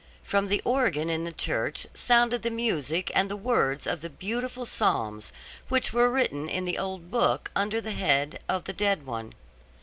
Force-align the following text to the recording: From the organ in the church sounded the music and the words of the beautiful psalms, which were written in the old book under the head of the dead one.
From 0.23 0.47
the 0.47 0.63
organ 0.65 1.11
in 1.11 1.25
the 1.25 1.31
church 1.31 1.85
sounded 1.93 2.41
the 2.41 2.49
music 2.49 3.11
and 3.13 3.29
the 3.29 3.35
words 3.35 3.85
of 3.85 4.01
the 4.01 4.09
beautiful 4.09 4.65
psalms, 4.65 5.31
which 5.69 5.93
were 5.93 6.09
written 6.09 6.49
in 6.49 6.65
the 6.65 6.79
old 6.79 7.11
book 7.11 7.51
under 7.55 7.79
the 7.79 7.91
head 7.91 8.43
of 8.49 8.63
the 8.63 8.73
dead 8.73 9.05
one. 9.05 9.33